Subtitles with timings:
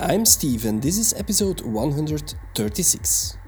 [0.00, 3.38] I'm Steve, and this is episode 136.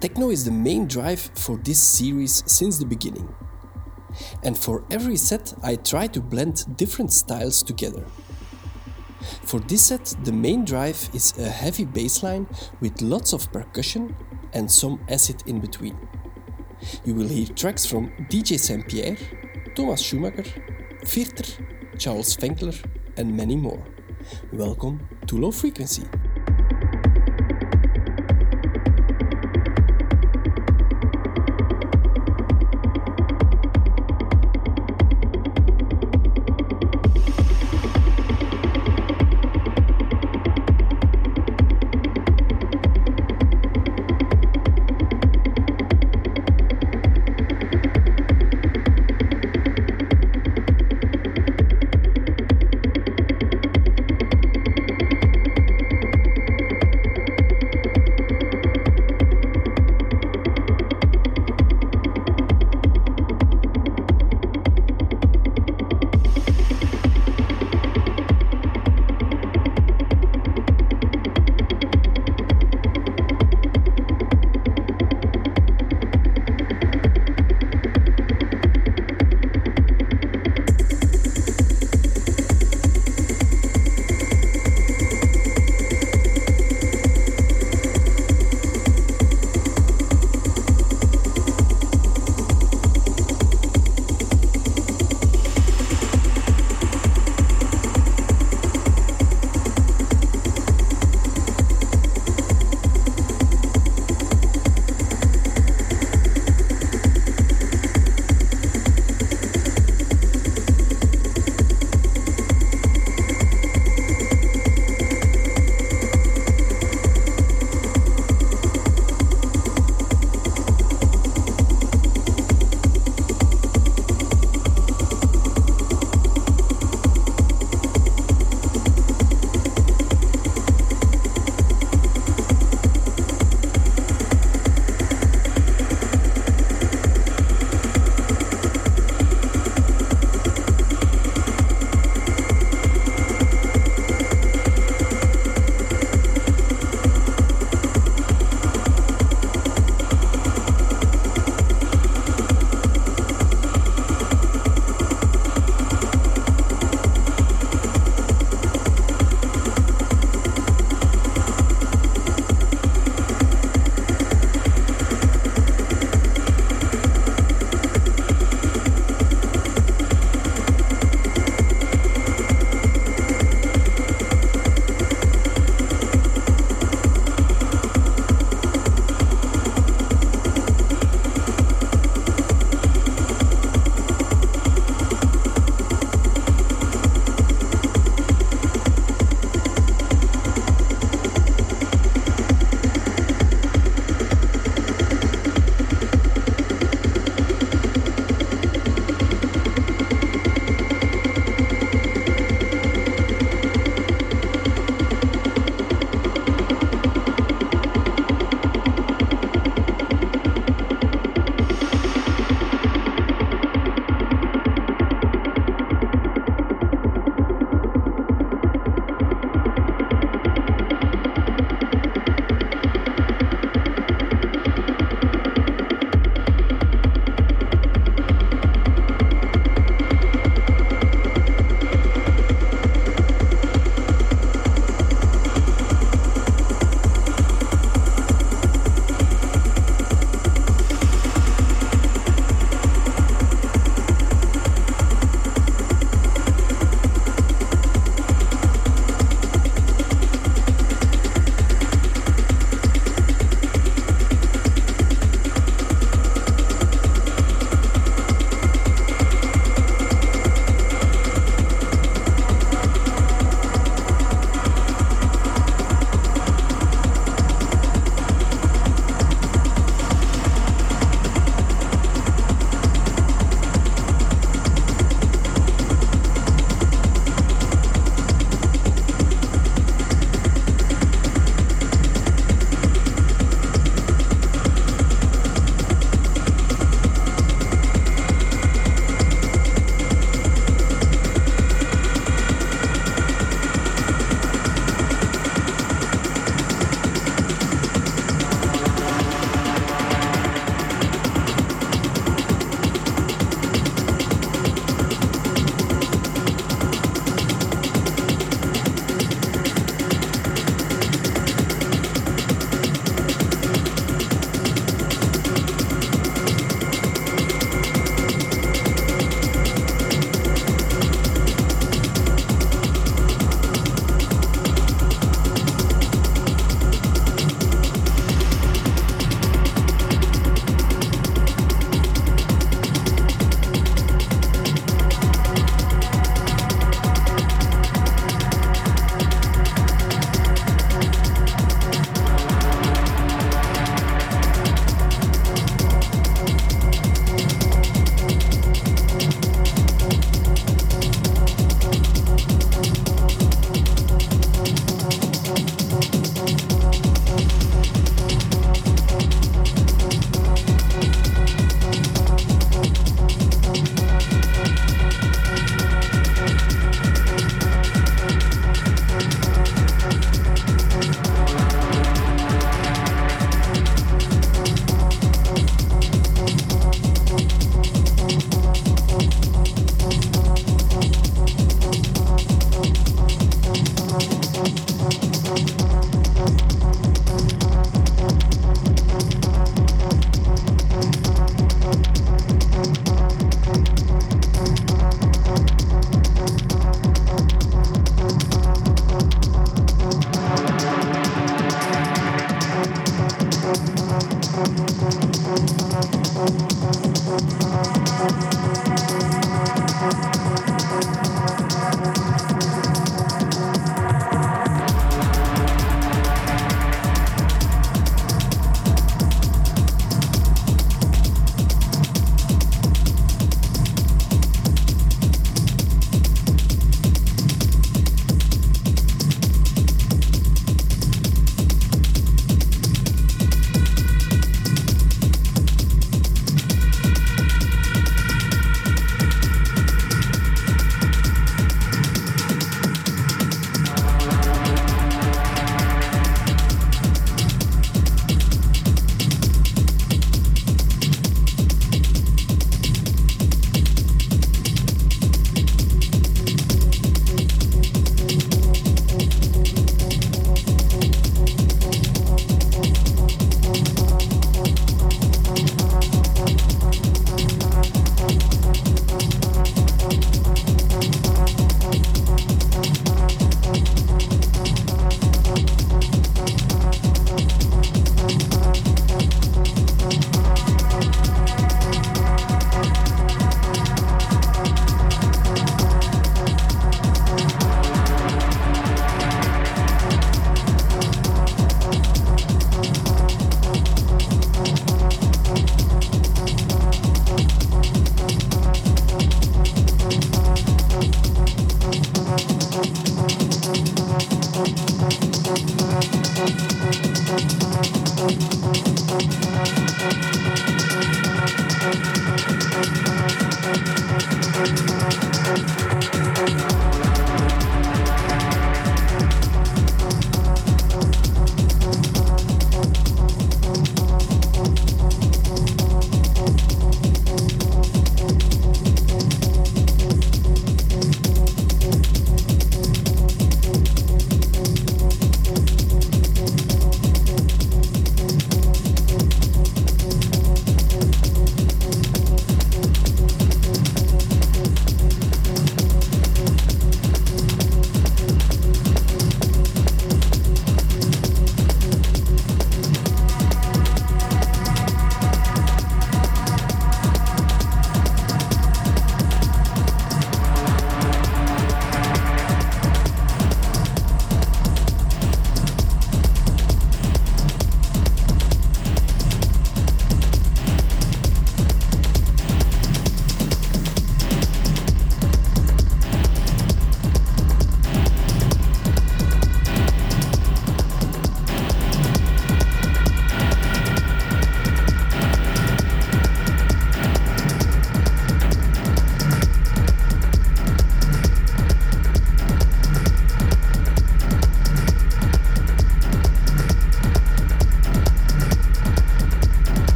[0.00, 3.34] Techno is the main drive for this series since the beginning.
[4.42, 8.06] And for every set, I try to blend different styles together.
[9.44, 12.46] For this set, the main drive is a heavy bassline
[12.80, 14.16] with lots of percussion
[14.54, 15.98] and some acid in between.
[17.04, 19.18] You will hear tracks from DJ Saint Pierre,
[19.74, 20.44] Thomas Schumacher,
[21.04, 21.64] Virter,
[21.98, 22.82] Charles Fenckler,
[23.18, 23.84] and many more.
[24.52, 26.19] Welcome to Low Frequency.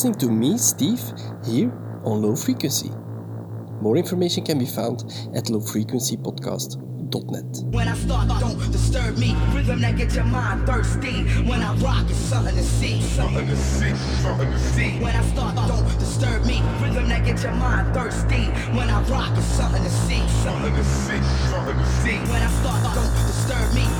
[0.00, 1.02] Listening to me, Steve,
[1.44, 1.70] here
[2.04, 2.88] on Low Frequency.
[3.82, 9.34] More information can be found at lowfrequencypodcast.com when I start, don't disturb me.
[9.52, 11.24] Rhythm that get your mind thirsty.
[11.42, 13.02] When I rock, it's something to see.
[13.02, 14.90] Something to see, something to see.
[15.00, 16.62] When I start, don't disturb me.
[16.80, 18.44] Rhythm that get your mind thirsty.
[18.76, 20.22] When I rock, it's something to see.
[20.44, 22.16] Something to see, something to see.
[22.30, 23.99] When I start, don't disturb me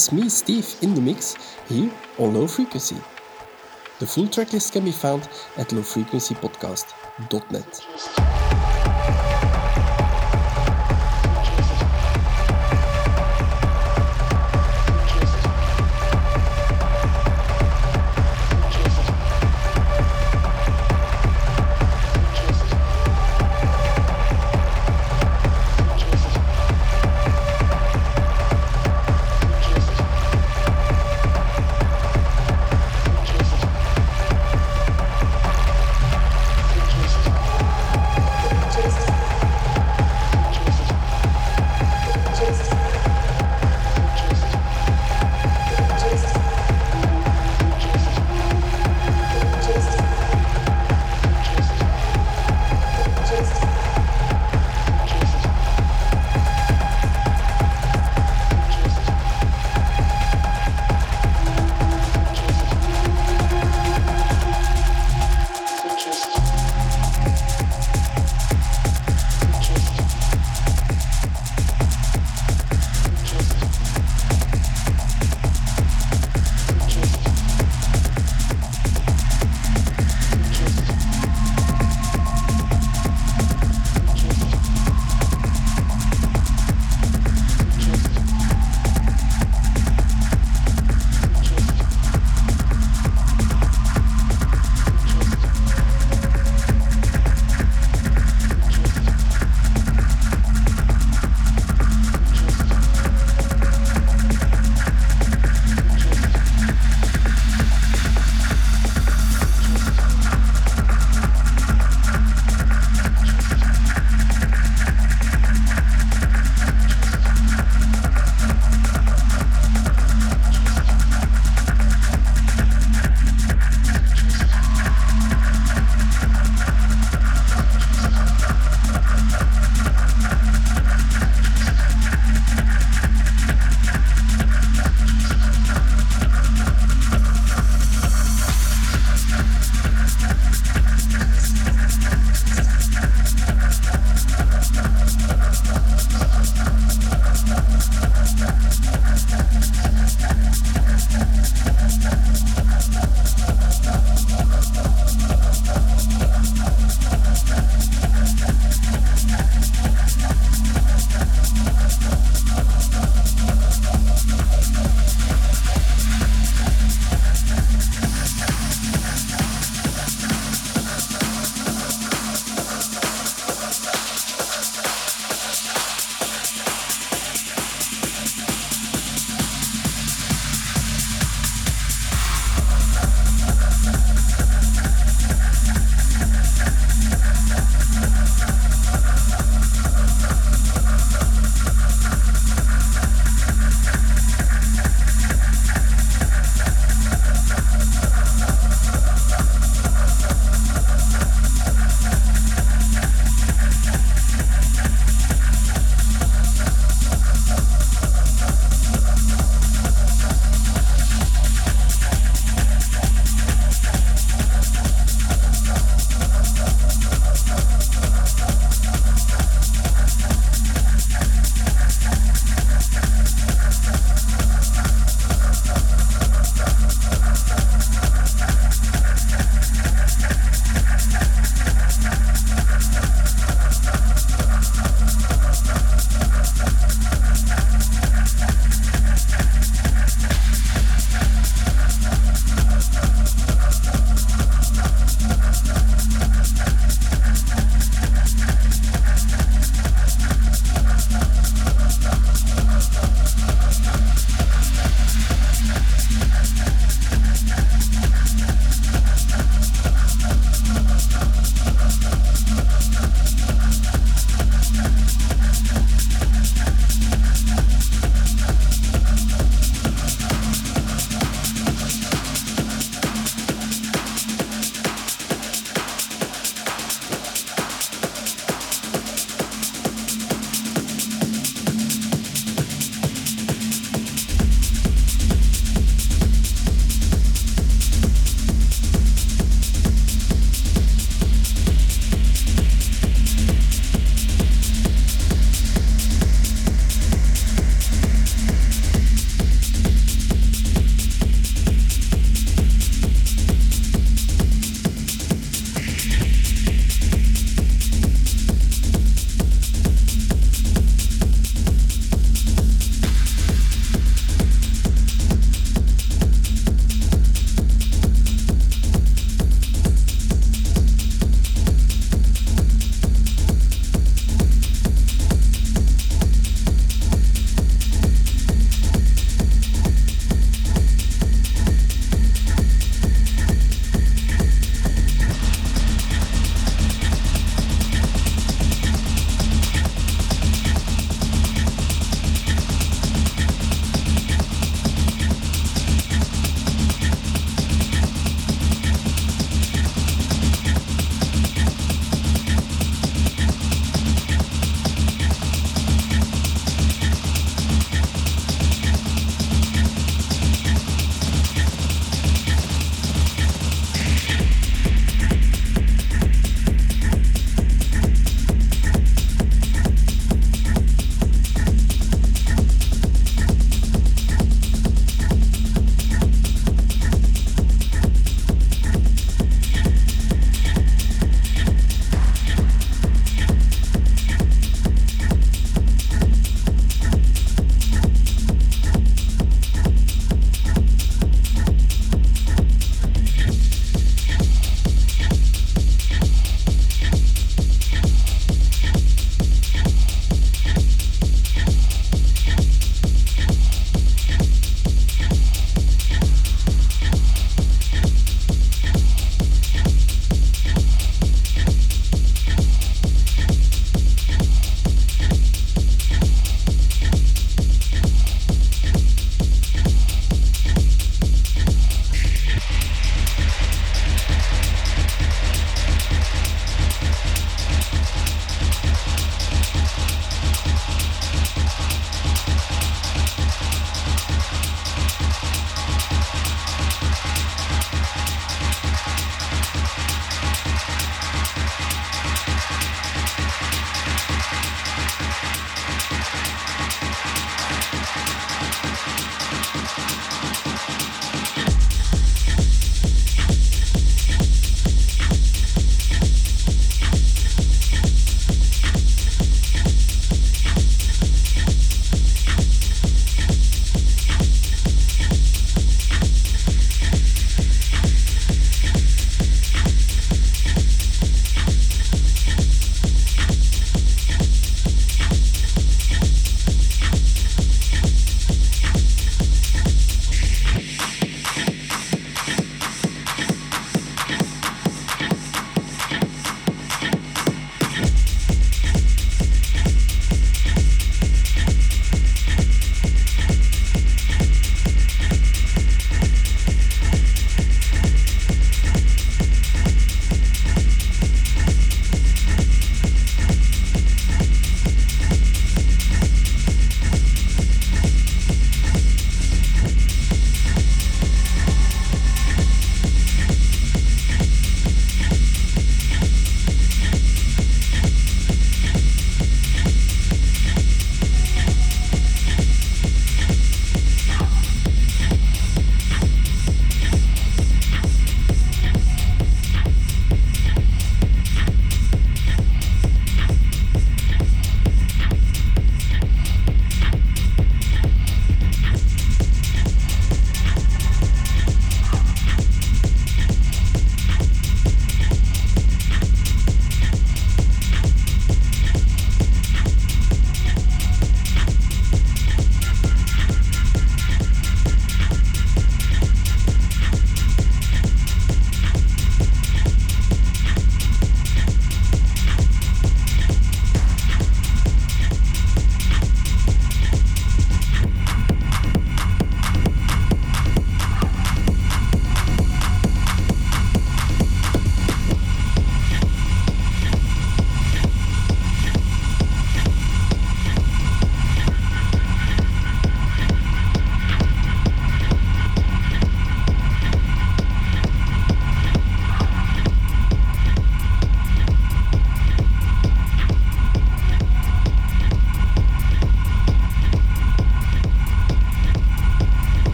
[0.00, 1.34] Is me, Steve, in the mix
[1.68, 2.96] here on Low Frequency.
[3.98, 5.28] The full tracklist can be found
[5.58, 7.86] at lowfrequencypodcast.net.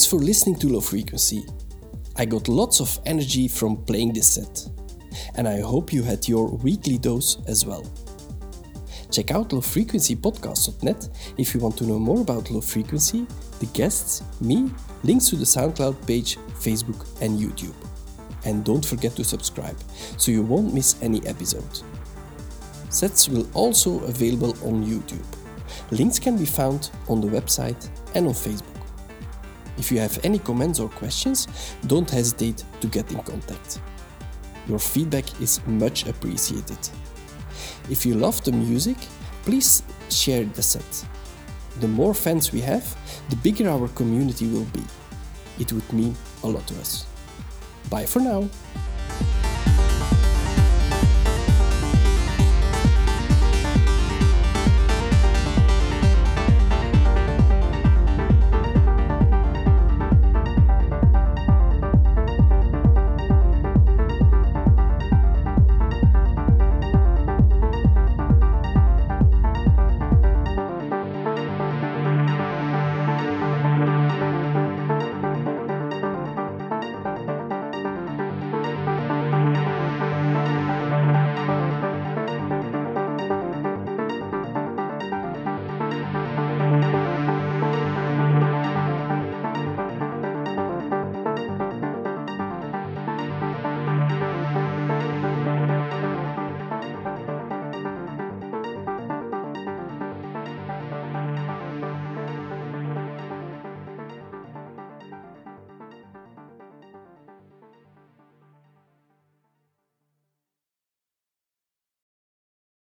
[0.00, 1.44] Thanks for listening to Low Frequency.
[2.16, 4.66] I got lots of energy from playing this set,
[5.34, 7.84] and I hope you had your weekly dose as well.
[9.12, 13.26] Check out lowfrequencypodcast.net if you want to know more about low frequency,
[13.58, 14.70] the guests, me,
[15.02, 17.76] links to the SoundCloud page, Facebook, and YouTube.
[18.46, 19.76] And don't forget to subscribe
[20.16, 21.82] so you won't miss any episode.
[22.88, 25.26] Sets will also available on YouTube.
[25.90, 28.69] Links can be found on the website and on Facebook.
[29.80, 31.48] If you have any comments or questions,
[31.86, 33.80] don't hesitate to get in contact.
[34.68, 36.78] Your feedback is much appreciated.
[37.88, 38.98] If you love the music,
[39.46, 41.06] please share the set.
[41.80, 42.84] The more fans we have,
[43.30, 44.84] the bigger our community will be.
[45.58, 47.06] It would mean a lot to us.
[47.88, 48.50] Bye for now.